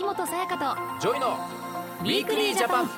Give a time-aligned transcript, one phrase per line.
[0.00, 1.36] 秋元才加ジョイの
[2.00, 2.86] ウィークリージャパン。
[2.86, 2.92] と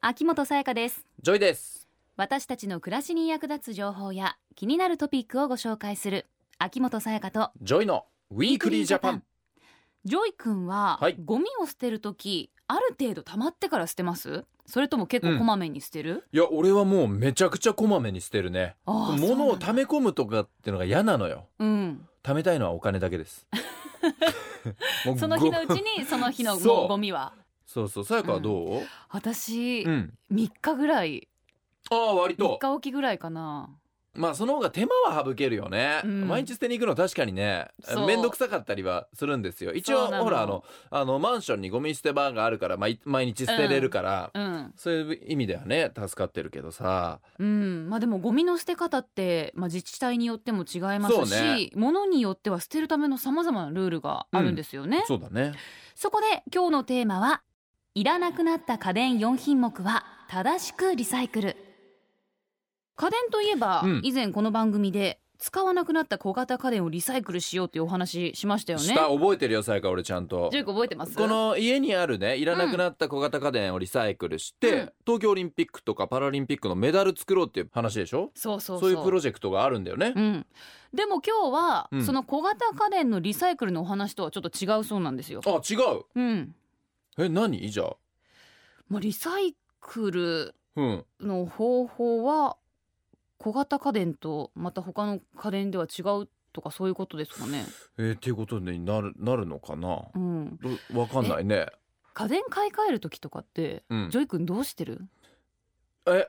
[0.00, 1.04] 秋元才加です。
[1.20, 1.86] ジョイです。
[2.16, 6.24] 私たちの暮らしに役立つ情報や気になるトピックをご紹介する
[6.58, 9.22] 秋元才加とジョイの Weekly Japan。
[10.06, 11.16] ジョイ君は、はい。
[11.22, 14.46] ゴミを捨てるときある程度溜まってから捨てます？
[14.64, 18.76] それとも結構こまめに捨てる、いや俺はもうめちゃくちゃこまめに捨てるね。
[18.86, 21.44] 物を溜め込むとかっていうのが嫌なのよ。
[21.58, 21.98] なん。
[21.98, 23.46] だ貯めたいのはお金だけです
[25.18, 27.34] その日のうごちにその日のゴミは。
[27.66, 28.04] そうそう。
[28.04, 28.82] さやかはどう？
[29.10, 31.28] 私、うん、3日ぐらい。
[31.90, 33.70] ああ割3と日おきぐらいかな
[34.18, 36.28] まあその方が手間は省けるよね、うん。
[36.28, 37.68] 毎日捨てに行くの確かにね。
[37.82, 38.06] そう。
[38.06, 39.72] 面倒くさかったりはするんですよ。
[39.72, 40.24] 一応そうなの。
[40.24, 44.72] ほらあのあのマンションにゴミ捨て場があるから、まあい、毎日捨てれるから、うん。
[44.76, 47.20] そういう意味ではね助かってるけどさ。
[47.38, 47.88] うん。
[47.88, 51.70] まあでもゴミの捨て方って、まあ、自治体によっても違いますそうし、ね。
[51.74, 55.52] 物によっては捨てるためのさまざまなルールがあるんですよね、そうだね。
[55.94, 57.42] そこで今日のテーマは
[57.94, 61.56] いらなくなった家電4品目は正しくリサイクル
[62.98, 64.00] 家電といえば、うん。
[64.02, 68.86] 以前この番組で使わなくなった小型家電をリサイクルしようっていうお話しましたよね。
[68.86, 70.48] 下覚えてるよさやか俺ちゃんと。
[70.50, 71.16] ジュイク覚えてます？
[71.16, 74.92] この家にあるねいらなくなった小型家電をリサイクルして、うん。
[75.06, 78.32] 東京オリンピックとかパラリンピックのメダル作ろうっていう話でしょ？
[78.34, 78.80] そうそう。
[78.80, 80.46] そういうプロジェクトがあるんだよね、うん、
[80.92, 82.04] でも今日は、うん。
[82.04, 85.40] その小型家電のリサイクルのお話とはちょっと違うそうなんですよ。
[85.46, 86.02] あ違う？
[86.16, 86.54] うん、
[87.16, 87.70] え何？
[87.70, 87.96] じゃあ。
[88.88, 91.04] まあ、リサイクルうん。
[91.20, 92.56] の方法は
[93.38, 97.64] 小型家電とまた他の家電では違うとかそういうことですかね。
[97.98, 100.08] えー、っていうことになるなるのかな？
[100.14, 100.58] うん、
[100.92, 101.66] どわかんないね。
[102.14, 104.10] 家電買い替える時とかって、うん。
[104.10, 105.02] ジョイ君どうしてる？
[106.06, 106.26] え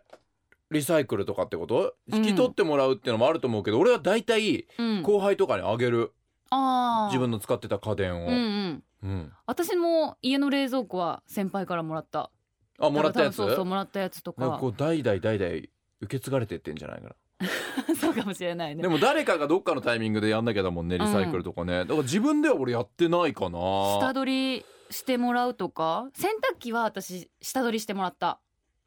[0.70, 1.96] リサイクルとかってこと？
[2.12, 2.18] うん。
[2.18, 6.12] 引き取ってもらうっていうのもあると思うけど、俺は大体うん、後輩とかにあげる、
[6.52, 8.84] ああ自分の使ってた家電を、うんうん。
[9.02, 9.32] うん。
[9.48, 12.30] 私も家の冷蔵庫は先輩からもらった。
[12.78, 13.38] あもらったやつ？
[13.38, 14.48] そうそうもらったやつとか。
[14.48, 15.62] かこう代々代々
[16.02, 17.16] 受け継がれてってんじゃないかな。
[18.00, 18.82] そうかもしれないね。
[18.82, 23.60] でも誰かがどっかのタイミングでやんなきゃだもんねリサイクルとかね、だから自分では俺やってないかな。
[24.00, 26.10] 下取りしてもらうとか？
[26.14, 28.40] 洗濯機は私下取りしてもらった。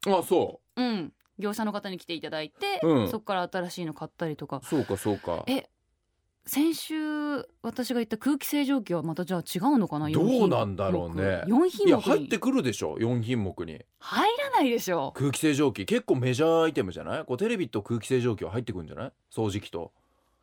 [0.05, 0.83] あそう。
[0.83, 1.13] ん。
[1.39, 3.09] 業者の方に来ていただいて、うん。
[3.09, 4.57] そこから新しいの買ったりとか。
[4.57, 5.43] うそうかそうか。
[5.47, 5.65] え
[6.45, 10.09] 先週私が言った空気清浄機はまたじゃあ違うのかな？
[10.09, 11.43] どうなんだろうね。
[11.47, 12.97] 4品目いや入ってくるでしょ。
[12.97, 13.81] 4品目に。
[13.99, 15.13] 入らないでしょ。
[15.15, 15.85] 空気清浄機。
[15.85, 17.25] 結構メジャーアイテムじゃない？
[17.25, 19.11] こうテレビと空気清浄機は入ってくるんじゃない？
[19.33, 19.93] 掃除機と。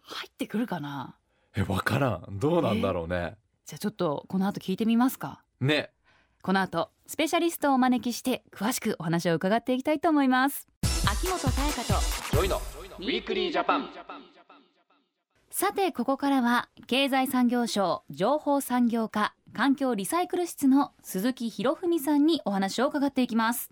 [0.00, 1.16] 入ってくるかな？
[1.54, 2.26] え分からん。
[2.30, 3.36] どうなんだろうね。
[3.66, 5.42] じゃあちょっとこの後聞いてみますか。
[5.60, 5.90] ね。
[6.40, 10.66] この後スペシャリストをお招きして詳しくお話を伺っていきたいと思います。
[11.06, 12.00] 秋元才加と
[12.32, 13.90] ジョイの Weekly Japan
[15.52, 23.68] さてここからは経済産業省情報産業課環境リサイクル室の鈴木博文さんにお話を伺っていきます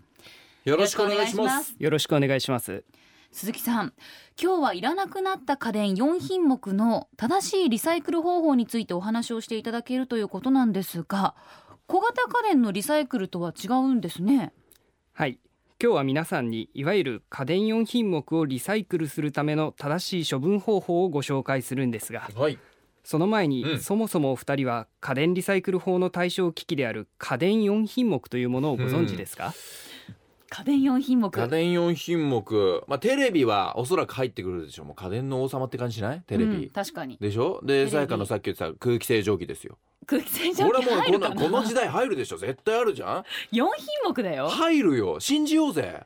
[0.65, 2.83] よろしくお願いしますよろしくお願いします。
[3.31, 3.93] 鈴木さん
[4.41, 11.35] 今日はいらなくなった家電4品目の正しいリサイクル方法についてお話をしていただけるということなんですが
[11.85, 14.51] 小型家電のリサイクルとは違うんですね
[15.13, 15.39] はい。
[15.81, 22.59] 今日は皆さんにいわゆる家電4品目をリサイクルするための正しい処分方法をご紹介するんですが、はい。
[23.05, 23.79] その前に、うん。
[23.79, 29.53] そもそもお二人は家電リサイクル法の対象機器である家電4品目というものをご存知ですか、
[30.49, 31.29] 家電4品目。
[31.31, 32.83] 家電4品目。
[32.87, 36.21] まあテレビはおそらく入ってくるでしょもう家電の王様って感じしない？
[36.21, 37.17] テレビ、うん確かに。
[37.21, 37.61] でしょ？
[37.63, 39.77] でさやかのさっき言ってた空気清浄機ですよ。
[40.07, 41.35] 空気清浄機はもうこの入るかな？
[41.35, 42.37] この時代入るでしょ？
[42.37, 43.67] 絶対あるじゃん？4品
[44.05, 44.47] 目だよ。
[44.49, 45.19] 入るよ。
[45.19, 46.03] 信じようぜ。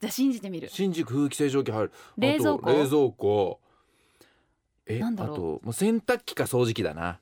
[0.00, 0.68] じゃあ信じてみる。
[0.68, 1.92] 新宿空気清浄機入る。
[2.18, 2.70] 冷蔵庫。
[2.70, 3.60] 冷蔵庫。
[4.86, 5.34] えなんだろう。
[5.34, 7.20] あともう洗濯機か掃除機だな。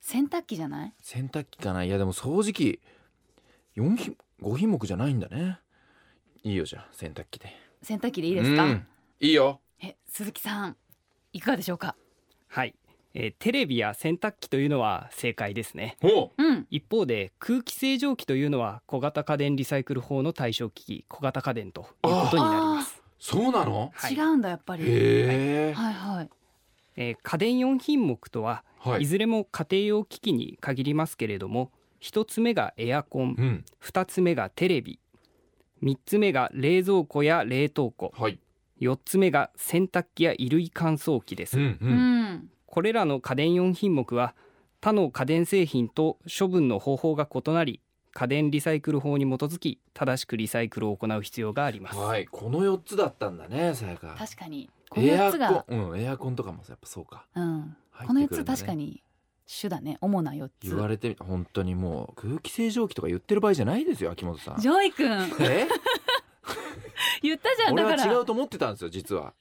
[0.00, 0.92] 洗濯機じゃない？
[1.00, 1.84] 洗濯機かな。
[1.84, 2.80] いやでも掃除機
[3.76, 5.58] 4品5品目じゃないんだね。
[6.42, 7.48] いいよじゃあ洗濯機で。
[7.82, 8.86] 洗濯機でいいですか、うん。
[9.20, 9.60] いいよ。
[9.82, 10.76] え鈴木さん
[11.32, 11.96] いかがでしょうか？
[12.48, 12.74] はい、
[13.14, 15.96] えーテレビや洗濯機というのは正解ですね。
[16.02, 16.52] ほう。
[16.52, 16.66] ん。
[16.70, 23.02] 一方で空気清浄機というのは小型家電リサイクル法の対象機器小型家電ということになります。
[23.18, 23.92] そうなの？
[23.94, 24.14] はい。
[24.14, 24.84] 違うんだやっぱり。
[24.84, 24.86] へ
[25.70, 26.30] えはいはい。
[26.96, 29.02] えー家電4品目とは、はい。
[29.02, 33.34] いずれも家庭用機器に限りますけれども一つ目がエアコン。
[33.38, 33.64] うん。
[33.78, 34.98] 二つ目がテレビ。
[35.80, 38.12] 三つ目が冷蔵庫や冷凍庫。
[38.16, 38.38] はい。
[38.78, 42.22] 四つ目が洗濯機や衣類乾燥機です、うんううん。
[42.34, 44.34] んこれらの家電4品目は
[44.80, 47.80] 他の家電製品と処分の方法が異なり
[48.12, 52.26] 家電リサイクル法に基づき正しくリサイクルを行う必要があります、はい。
[52.26, 54.14] この4つだったんだねさやか。
[54.18, 54.68] 確かに。
[54.90, 55.64] この4エアコつがン。
[55.68, 57.26] うんエアコンとかもやっぱそうか。
[57.34, 57.76] うん。
[57.90, 59.02] 入この4つ確かに
[59.46, 60.52] 種だね主な4つ。
[60.62, 64.60] 言われてみ本当にもう空気清浄機とか言ってる場合じゃないですよ秋元さん。
[64.60, 65.06] ジョイ君。
[65.40, 65.68] え？
[67.22, 69.34] 言ったじゃんだ俺はから違うと思ってたんですよ実は。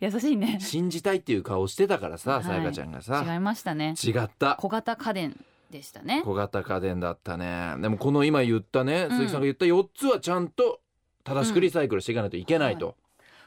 [0.00, 0.58] 優しいね。
[0.60, 2.44] 信じたいっていう顔してたからさはい。
[2.44, 3.24] さやかちゃんがさ。
[3.26, 3.94] 違いましたね。
[4.02, 4.56] 違った。
[4.56, 6.22] 小型家電でしたね。
[6.24, 7.74] 小型家電だったね。
[7.78, 10.80] でもこの今言ったね鈴木さんが言った4つはちゃんと
[11.24, 12.96] 正しくリサイクルしていかないといけないと、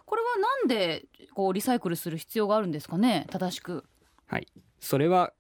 [0.05, 3.83] これはなんでこうリサイクルする必要があるんですかね正しく。
[4.27, 4.47] はい、
[4.79, 5.33] それは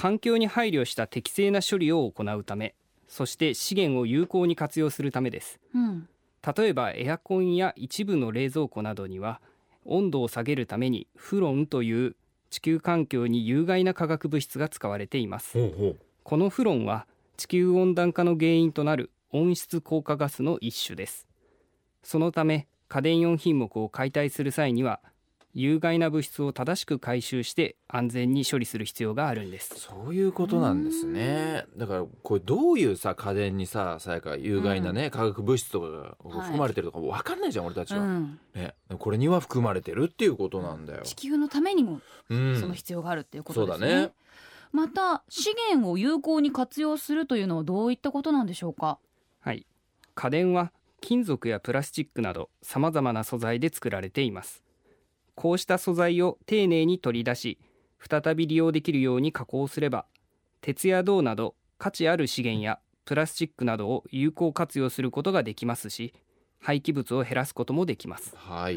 [0.00, 2.74] 環境に配慮した適正な処理を行うため
[3.06, 5.60] そして資源を有効に活用するためです。
[5.74, 6.08] うん。
[6.56, 9.42] 例えばエアコンや一部の冷蔵庫などには
[9.84, 12.16] 温度を下げるためにフロンという
[12.48, 15.52] 地球環境に有害な化学物質が使われています。
[15.52, 15.96] ほうほう。
[16.22, 17.06] このフロンは
[17.36, 21.26] 地球温暖化の原因となる温室効果ガスの一種です。
[22.02, 25.00] そのため家電4品目を解体する際には
[25.52, 29.74] 有害な物質を正しく回収して安全に処理する必要があるんです。
[29.76, 31.66] そういうことなんですね。
[31.76, 42.60] だからこれどういうさ家電にささやか有害なね、化学物質とかが含まれてるとか分かんないじゃん、俺たちは、うんね、これには含まれてるっていうことなんだよ、地球のためにもうん。
[42.60, 44.12] その必要があるっていうことですね,、そうだね。
[44.72, 48.98] また資源を有効に活用するというのはどういったことなんでしょうか？
[49.40, 49.66] はい。
[50.14, 54.62] 家電は金属やプラスチックなどさまざまな素材で作られています
[55.40, 57.58] こうした素材を丁寧に取り出し
[57.98, 60.04] 再び利用できるように加工すれば
[60.60, 66.12] 鉄や銅など価値ある資源やプラスチックなどを有効活用することができますし
[66.58, 68.34] 廃棄物を減らすこともできます。
[68.36, 68.76] はい、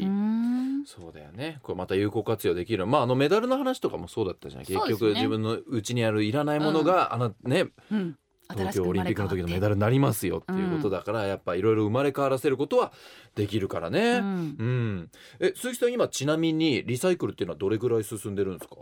[0.86, 1.58] そうだよね。
[1.62, 2.86] これまた有効活用できる。
[2.86, 4.64] まああのメダルの話とかもそうだったじゃん。
[4.64, 8.16] 結局自分のうちにあるいらないものが、あのねうん
[8.52, 12.92] 東京オリンピックの時のメルダルになりますよっていうことだから、やっぱいろいろ生まれ変わらせることは
[13.34, 14.18] できるからね。
[14.18, 14.24] うん。
[14.58, 15.10] うん、
[15.40, 18.76] え鈴木さん今ちなみにリサイクルっていうのはどれぐらい進んでるんですか？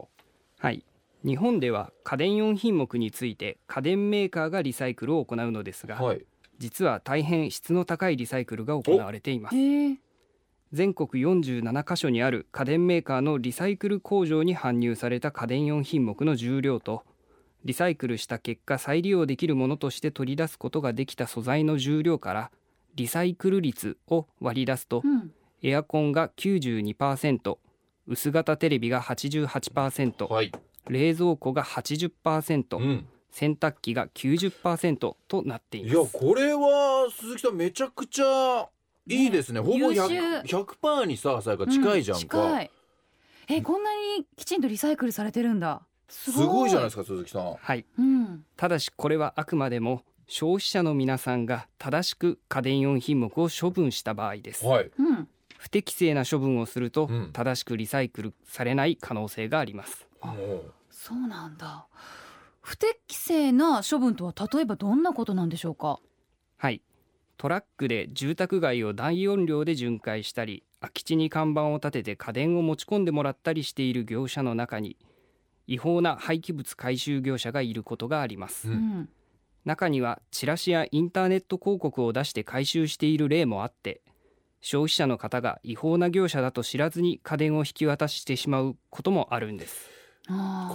[0.58, 0.84] はい。
[1.24, 6.24] 日本では家電4品目について家電メーカーがリサイクルを行うのですが、はい。
[6.58, 9.56] 実は大変質の高いリサイクルが行われています。
[10.72, 17.04] 全国47カ所にある家電メーカーのリサイクル工場に搬入された家電4品目の重量と
[17.64, 22.50] リサイクルした結果再利用できるものとして取り出すことができた素材の重量から
[22.94, 25.32] リサイクル率を割り出すとうん。
[25.62, 27.56] エアコンが92%
[28.08, 30.50] 薄型テレビが88%はい、
[30.88, 38.68] 冷蔵庫が80%、うん、洗濯機が90%となっていいやますこれは鈴木さんめちゃくちゃ
[39.08, 39.60] いいですね。
[39.60, 40.00] ほぼ優秀。
[40.00, 42.50] 100%, 100にささやか近いじゃんか、うん。
[42.50, 42.70] 近い。
[43.48, 45.82] えこんなにきちんとリサイクルされてるんだ
[46.12, 47.54] すすごいじゃないですかか鈴木さん。
[47.54, 47.84] はい。
[47.98, 48.44] うん。
[48.56, 54.64] ただしこれはあくまでも消費者の皆さんが正しく家電4品目を処分した場合です。
[54.66, 55.28] はい、うん。
[55.58, 57.30] 不適正な処分をするとうん。
[57.32, 60.06] 正しくリサイクルされない可能性があります。
[60.22, 60.72] もう。
[60.90, 61.86] そうなんだ。
[62.60, 65.98] 不適正な処分とは例えばどんなことなんでしょうか？
[66.58, 66.80] はい。
[67.38, 74.96] トラックで住宅街を大音量で巡回したり空き地に看板を立てて家電を持ち込んでもらったりしている業者の中に
[75.66, 78.78] 違法な廃棄物回収業者がいることがあります、ううん。
[78.78, 79.08] ん
[79.64, 84.00] 中にはチラシやインターネット広告を出して回収している例もあって
[84.60, 89.90] 消費者の方が違法な業者だと知らずに家電を引き渡してしまうこともあるんです。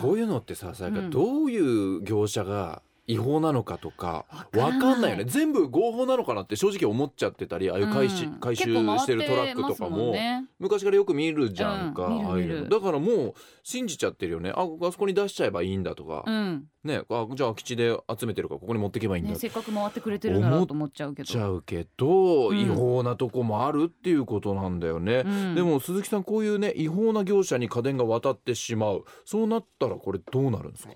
[0.01, 1.09] こういうのってささやかうん。
[1.09, 5.23] どういう業者が違法なのかとかわかんないよね。
[5.26, 10.14] 全部合法なのかなって正直思っちゃってたりああいう回収,、うん回収してるトラックとかも。
[10.59, 12.69] 昔からよく見るじゃんか、ああいうの。
[12.69, 13.33] だからもう
[13.64, 14.52] 信じちゃってるよね。
[14.52, 16.66] ああそこに出しちゃえばいいんだとか、うん。
[16.83, 21.28] ねあじゃあ空き地で集めてるからここに持ってけばいいんだね、せっかく回ってくれてるならと思っちゃうけど。
[21.28, 22.59] ちゃうけど、うん。
[22.59, 25.56] 違法なとこもあるっていうことなんだよね、うん。
[25.56, 29.06] でも鈴木さんこういうね違法な業者に家電が渡ってしまう。
[29.26, 30.94] そうなったらこれどうなるんですか、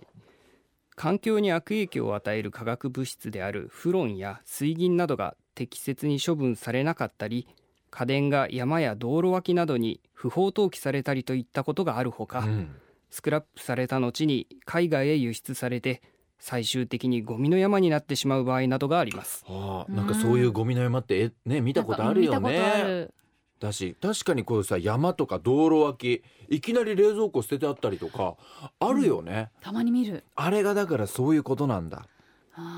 [1.01, 7.47] 環境に悪影響を与える化学物質であるフロンや水銀などが適切に処分されなかったり
[7.89, 12.75] 家電が山や道路脇などに不法投棄されたりといったことがあるほか、うん。
[13.09, 16.03] スクラップされた後に海外へ輸出されて
[16.37, 19.43] 最終的にゴミの山になってしまう場合などがあります。
[19.49, 23.13] ああなんかそういうゴミの山ってえね見たことあるよなんか見たことあねる
[23.61, 28.35] だし確かにこういうさ山とか道路脇いきなり冷蔵庫捨ててあったりとか
[28.79, 30.25] あるよね、たまに見る。
[30.35, 32.07] あれがだからそういうことなんだ。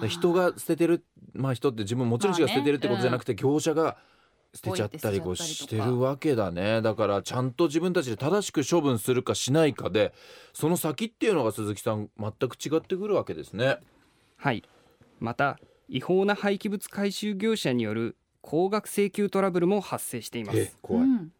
[0.08, 3.98] 人が捨ててるまあ人って自分持ち主が捨ててるってことじゃなくて、業者が
[4.54, 6.82] 捨てちゃったりこうしてるわけだね。
[6.82, 10.14] だからちゃんと自分たちで正しく処分するかしないかで
[10.54, 13.78] その先っていうのが鈴木さん全く違ってくるわけですね。
[14.36, 14.64] はい。
[15.20, 20.60] また違法な廃棄物回収業者による高額請求トラブルも発生しています。
[20.60, 21.12] え怖い、うん。
[21.14, 21.32] 引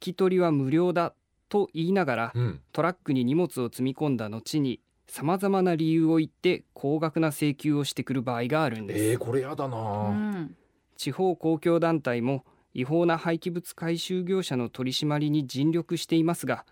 [0.00, 1.12] き取りは無料だ
[1.48, 2.60] と言いながらうん。
[2.72, 9.76] トラックに荷物を積み込んだ後にさまざまな理由を言って高額な請求をしてくる場合があるんです、えー、これやだうな、
[10.10, 10.56] ん。
[10.96, 16.64] 地方公共団体も違法な廃棄物回収業者の取り締まりに尽力していますが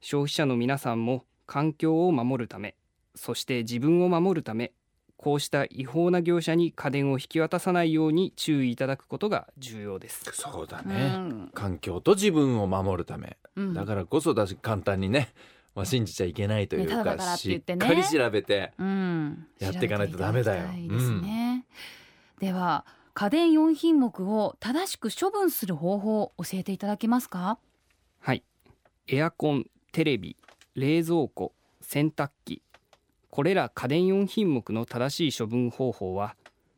[0.00, 2.74] 消費者の皆さんも環境を守るため
[3.14, 4.72] そして自分を守るため
[5.24, 10.22] こうした違法な業者に家電を引き渡さないように注意いただくことが重要です。
[10.28, 11.50] うそうだね、ん。
[11.54, 13.38] 環境と自分を守るため。
[13.56, 13.72] うん。
[13.72, 15.32] だからこそだし簡単にね、
[15.74, 19.46] まあ、信じちゃいけないというか、ねかし言っかり調べてうん。
[19.60, 20.64] やっていかないとダメだよ。
[22.38, 27.58] では家電4品目を正しく処分する方法を教えていただけますか？
[28.20, 28.44] はい。
[29.08, 30.36] エアコンテレビ
[30.74, 32.60] 冷蔵庫洗濯機
[33.34, 36.36] これら家電4品目の正しい処分方法は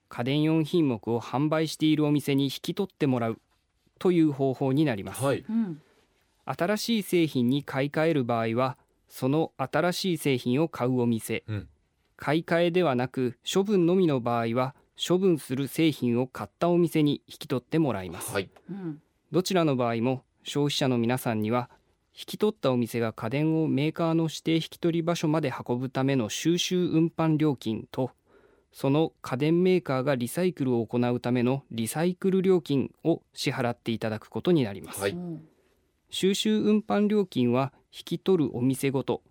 [0.08, 3.38] 家電4品目を販売しているお店に引き取ってもらう
[3.98, 5.44] という方法になります、はい。
[5.46, 5.82] うん。
[6.46, 11.68] 新しい製品に買い替える場合はその新しい製品を買うお店、うん。
[12.16, 18.48] 買い替えではなく処分のみの場合は処分する製品を買ったお店に引き取ってもらいます、はい。
[18.70, 19.02] うん。
[19.30, 21.68] どちらの場合も消費者の皆さんには
[22.18, 28.10] 引き取ったお店が家電をメーカーの指定引き取り場所まで運ぶための収集運搬料金と
[28.72, 35.10] その家電メーカーがリサイクルを行うためのリサイクル料金を支払っていただくことになります、はい。
[35.12, 35.46] うん
[36.08, 39.22] 収集運搬料金は引き取るお店ごと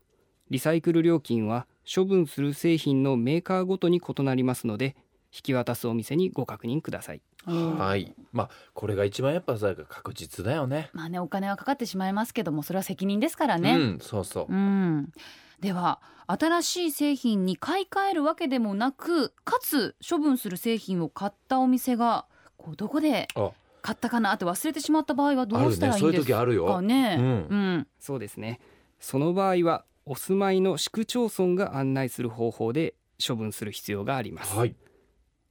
[0.50, 4.96] リサイクル料金は処分する製品のメーカーごとに異なりますので
[5.36, 7.22] 引き渡すお店にご確認ください。
[7.48, 8.16] うんはい。
[8.32, 10.90] まあこれが一番やっぱさ確実だよね。
[10.94, 14.54] まあねお金はかかってしまいますけどもそれは責任ですからね、うんそうそう。
[14.54, 15.12] うん、
[15.60, 22.26] では新しい製品に買い替えるわけでもなくかつ処分する製品を買ったお店が
[22.58, 23.52] こうどこであ。
[23.82, 24.34] 買ったかな？
[24.34, 26.08] って忘れてしまった場合はどうしたらいいんあるね。
[26.08, 26.82] そういうですか時あるよ。
[26.82, 27.18] ね。
[27.20, 27.26] うん。
[27.26, 27.32] う
[27.78, 27.88] ん。
[28.00, 28.60] そうですね。
[29.00, 34.76] その場合はお住まいの市区町村が案内する方法で処分する必要があります、はい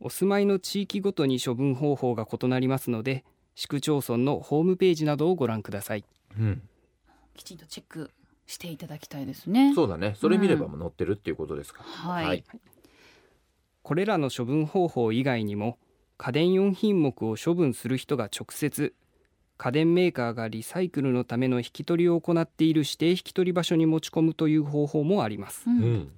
[0.04, 6.04] お住まいの地域ごとに処分方法が異なりますので市区町村のホームページなどをご覧ください。
[6.38, 6.62] うん。
[7.34, 8.10] きちんとチェック
[8.46, 9.72] していただきたいですね。
[9.74, 10.14] そうだね。
[10.20, 12.44] それ見ればもう載ってるっていうことですか、はい、はい。
[13.82, 15.78] これらの処分方法以外にも
[16.18, 18.94] 家電4品目を処分する人が直接
[19.56, 25.62] 家電メーカーがリサイクルのための引き取りを行っている指定引き取り場所に持ち込むという方法もあります。
[25.66, 25.82] うん。
[25.82, 26.12] うん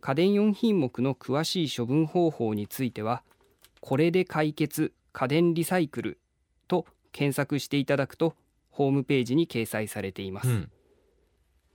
[0.00, 3.22] 家電4品目の詳しい処分方法については
[3.80, 6.18] これで解決家電リサイクル
[6.68, 8.34] と検索していただくと
[8.70, 10.70] ホームページに掲載されています、うん。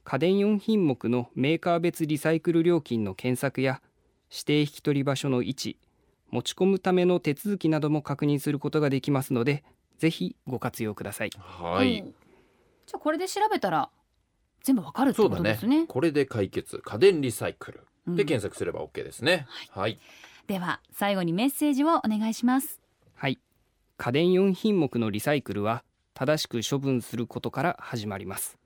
[0.03, 3.81] 家電4品目のメーカー別リサイクル料金の検索や
[4.29, 5.77] 指定引き取り場所の位置
[6.29, 9.63] 持ち込むための手続きなども確認することができますので
[9.97, 11.31] ぜひご活用ください。
[11.37, 12.07] はい、うん。
[12.85, 13.89] じゃあこれで調べたら
[14.63, 15.41] 全部わかるってこそうだね。
[15.41, 15.85] とですね。
[15.87, 16.81] これで解決。
[16.83, 17.79] 家電リサイクル。
[17.79, 19.99] うんで検索すれば OK ですね、はい。
[20.47, 22.79] では最後にメッセージをお願いします。
[23.13, 23.39] はい。
[23.97, 28.57] 家電4品目のリサイクルは正しく処分することから始まります。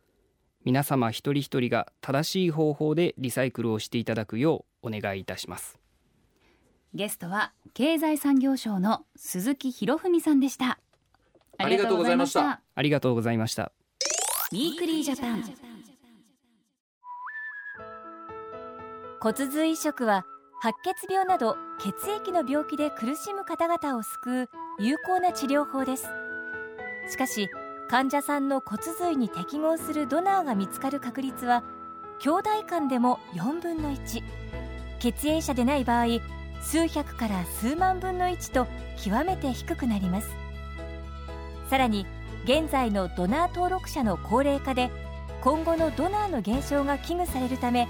[0.63, 5.77] 皆様一人一人が正しい方法でリサイクルをしていただくようお願いいたします。
[6.93, 10.79] ゲストは経済産業省の鈴木博文さんでした。
[11.57, 12.61] ありがとうございました。
[12.73, 13.71] ありがとうございました。
[14.51, 15.74] Weekly Japan。
[19.25, 20.23] 骨髄移植は
[20.61, 26.05] 白血病など血液の病気で苦しむ方々を救う有効な治療法です。
[27.09, 27.49] しかし
[27.89, 31.63] 患者さんの骨髄に適合するドナーが見つかる確率は
[32.19, 34.21] 兄弟間でも4分の1
[34.99, 36.19] 血縁者でない場合
[36.61, 38.67] 数百から数万分の1と
[39.03, 40.29] 極めて低くなります。
[41.71, 42.05] さらに
[42.43, 44.91] 現在のドナー登録者の高齢化で
[45.41, 47.87] 今後のドナーの減少が危惧されるため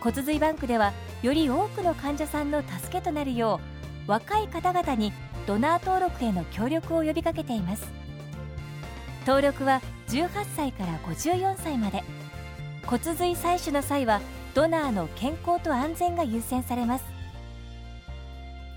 [0.00, 0.92] 骨髄バンクでは
[1.22, 3.60] より多くの患者さんの助けとなるよ
[4.06, 5.12] う若い方々に
[5.46, 7.86] ドナー登録への協力を呼びかけています。
[9.26, 12.02] 登録は18歳から54歳まで。
[12.86, 14.20] 骨髄採取の際は
[14.54, 17.04] ドナーの健康と安全が優先されます。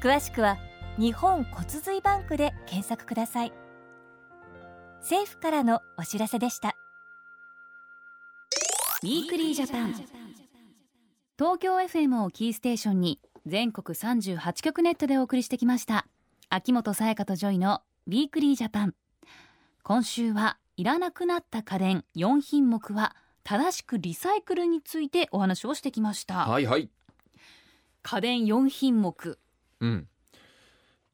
[0.01, 0.57] 詳しくは
[0.97, 3.53] 日本骨髄バンクで検索ください。
[4.99, 6.75] 政府からのお知らせでした。
[9.03, 10.32] Weekly Japan。
[11.43, 16.07] 東京 FM をキーステーションに全国38局ネットでお送りしてきました。
[16.47, 18.95] 秋元才加とジョイの Weekly Japan。
[19.83, 26.89] 今週はいらなくなった家電4品目は正しくリサイクルについてお話をしてきました、はいはい。
[28.03, 29.38] 家電4品目。
[29.81, 30.07] うん。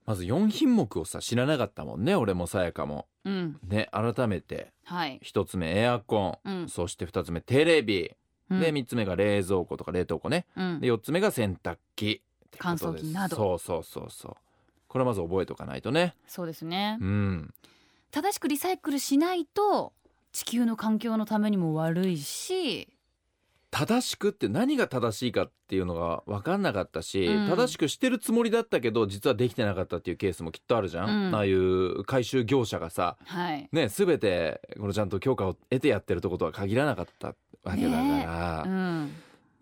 [0.05, 3.07] まず4品目をさ知らなかったもんね俺も才加も。
[3.25, 3.57] うん。
[3.67, 4.73] ね改めて。
[4.83, 5.19] はい。
[5.25, 6.69] 1つ目エアコン、うん。
[6.69, 8.09] そして2つ目テレビ。
[8.09, 8.15] うん
[8.49, 10.45] で3つ目が冷蔵庫とか冷凍庫ね。
[10.55, 10.79] うん。
[10.79, 12.21] で4つ目が洗濯機
[12.57, 13.35] 乾燥機など。
[13.35, 14.35] そうそうそうそう。
[14.87, 16.15] これはまず覚えておかないとね。
[16.27, 16.97] そうですね。
[16.99, 17.53] うん。
[18.11, 19.93] 正しくリサイクルしないと
[20.31, 22.89] 地球の環境のためにも悪いし。
[23.71, 27.47] 正しくって何が正しいかっていうのが分かんなかったし、うん。
[27.47, 31.35] 正しくしてるつもりだったけど実はできてなかったっていうケースもきっとあるじゃん、うん。
[31.35, 33.69] ああいう回収業者がさはい。
[33.71, 38.69] ね全てこのちゃんと許可を得てやってるとことは限らなかったわけだから、う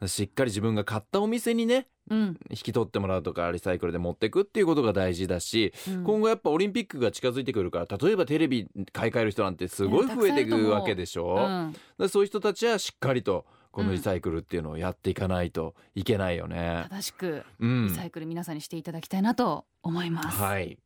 [0.05, 0.07] ん。
[0.07, 2.39] しっかり自分が買ったお店にねうん。
[2.49, 6.03] 引き取ってもらうとかリサイクルで持ってくっていうことが大事だし、うん。
[6.03, 11.39] 今後やっぱオリンピックが近づいてくるから例えばテレビ買い替える人なんてすごい増えていくわけでしょ、う。
[11.39, 16.85] んらそういう人たちはしっかりとこのリサイクルっていうのをやっていかないといけないよね。
[16.89, 17.87] 正しくうん。
[17.87, 20.77] リサイクル皆さんにしていただきたいなと思います、はい、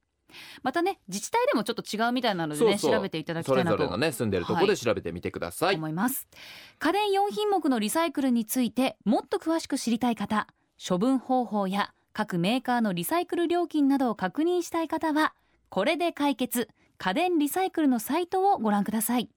[0.63, 5.75] またね自治体でもちょっと違うみたいなのでね調べていただきそれたいなとぞれのね住んでるところで調べてみてください。
[5.75, 6.27] 思います、
[6.79, 10.47] 家電4品目のリサイクルについてもっと詳しく知りたい方
[10.85, 15.33] 処分方法や各メーカーのリサイクル料金などを確認したい方は
[15.69, 19.29] これで解決家電リサイクルのサイトをご覧ください。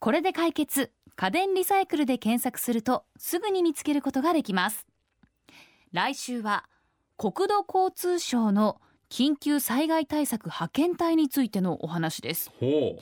[0.00, 4.86] これで解決家電リサイクルで検索するとすぐに見つけることができます。
[5.92, 6.64] 来週は
[7.16, 12.50] 国土交通省の緊急災害対策派遣隊についてのお話です。
[12.60, 12.98] ほ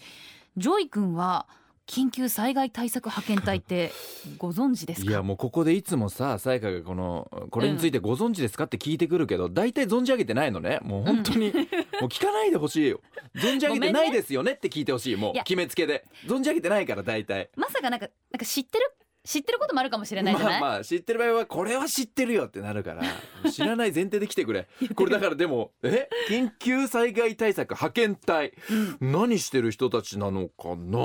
[0.57, 1.47] ジョイ君は
[1.87, 3.93] 緊急災害対策派遣隊って
[4.39, 5.11] ご存知ですか？
[5.11, 10.81] いやもうここでいつもさ才加がこのこれについてご存知ですかって聞いてくるけど大体存じ上げてないのね。
[10.83, 13.01] もう本当に、もう聞かないでほしいよ。
[13.37, 16.07] 存じ上げてないですよねって聞いてほしいもう決めつけで。
[16.27, 17.51] 存じ上げてないから大体。
[17.55, 18.93] まさかなんかなんか知ってる
[19.27, 23.03] 知ってることもあるかもしれないじゃない、まあまあ知ってる場合はこれは知ってるよってなるから
[23.51, 24.69] 知らない前提で来てくれ。
[24.95, 26.09] これだからでもえ？
[26.29, 28.53] 緊急災害対策派遣隊。
[29.01, 30.99] 何してる人たちなのかな？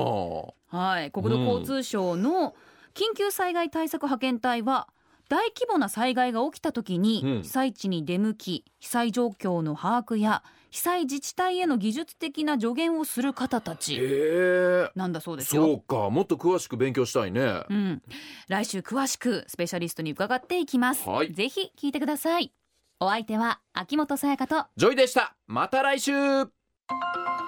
[0.68, 2.56] はい国土交通省の
[2.94, 4.88] 緊急災害対策派遣隊は
[5.30, 7.42] 大規模な災害が起きた時にうん。
[7.42, 14.90] 被災地に出向き被災状況の把握や被災自治体への技術的な助言をする方たへちえ。
[14.96, 15.66] なんだそうですよ。
[15.66, 16.10] そうか。
[16.10, 17.64] もっと詳しく勉強したいね。
[17.70, 18.02] うん、
[18.48, 21.34] 来週詳しくスペシャリストに伺っていきます、はい。
[21.34, 22.52] ぜひ聞いてください。
[23.00, 24.66] お相手は秋元才加と。
[24.78, 25.36] ジョイでした。
[25.46, 26.12] また来週。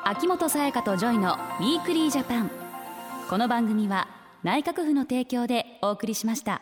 [0.04, 2.52] 秋元才加とジョイの Weekly Japan。
[3.30, 4.08] この番組は
[4.44, 6.62] 内閣府の提供でお送りしました